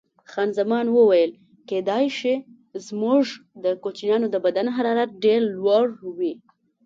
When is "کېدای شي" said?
1.69-2.35